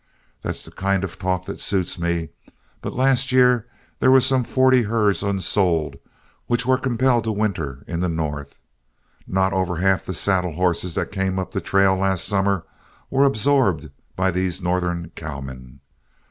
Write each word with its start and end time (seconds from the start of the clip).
That's 0.41 0.63
the 0.65 0.71
kind 0.71 1.03
of 1.03 1.19
talk 1.19 1.45
that 1.45 1.59
suits 1.59 1.99
me, 1.99 2.29
but 2.81 2.95
last 2.95 3.31
year 3.31 3.67
there 3.99 4.09
were 4.09 4.19
some 4.19 4.43
forty 4.43 4.81
herds 4.81 5.21
unsold, 5.21 5.97
which 6.47 6.65
were 6.65 6.79
compelled 6.79 7.25
to 7.25 7.31
winter 7.31 7.83
in 7.85 7.99
the 7.99 8.09
North. 8.09 8.59
Not 9.27 9.53
over 9.53 9.75
half 9.75 10.07
the 10.07 10.15
saddle 10.15 10.53
horses 10.53 10.95
that 10.95 11.11
came 11.11 11.37
up 11.37 11.51
the 11.51 11.61
trail 11.61 11.95
last 11.97 12.25
summer 12.25 12.65
were 13.11 13.25
absorbed 13.25 13.91
by 14.15 14.31
these 14.31 14.59
Northern 14.59 15.11
cowmen. 15.13 15.81